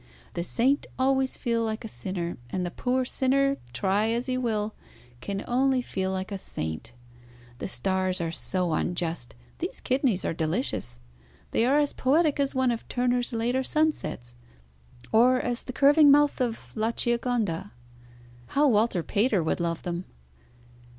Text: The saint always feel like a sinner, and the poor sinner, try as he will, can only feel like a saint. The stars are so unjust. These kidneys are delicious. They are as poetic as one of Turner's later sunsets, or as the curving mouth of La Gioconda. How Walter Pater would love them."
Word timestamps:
The 0.33 0.43
saint 0.43 0.87
always 0.97 1.37
feel 1.37 1.61
like 1.63 1.85
a 1.85 1.87
sinner, 1.87 2.39
and 2.49 2.65
the 2.65 2.71
poor 2.71 3.05
sinner, 3.05 3.57
try 3.71 4.07
as 4.07 4.25
he 4.25 4.35
will, 4.35 4.73
can 5.19 5.45
only 5.47 5.83
feel 5.83 6.09
like 6.09 6.31
a 6.31 6.39
saint. 6.39 6.91
The 7.59 7.67
stars 7.67 8.19
are 8.19 8.31
so 8.31 8.73
unjust. 8.73 9.35
These 9.59 9.79
kidneys 9.79 10.25
are 10.25 10.33
delicious. 10.33 10.97
They 11.51 11.67
are 11.67 11.77
as 11.77 11.93
poetic 11.93 12.39
as 12.39 12.55
one 12.55 12.71
of 12.71 12.87
Turner's 12.87 13.31
later 13.31 13.61
sunsets, 13.61 14.37
or 15.11 15.39
as 15.39 15.61
the 15.61 15.71
curving 15.71 16.09
mouth 16.09 16.41
of 16.41 16.71
La 16.73 16.91
Gioconda. 16.93 17.71
How 18.47 18.67
Walter 18.67 19.03
Pater 19.03 19.43
would 19.43 19.59
love 19.59 19.83
them." 19.83 20.05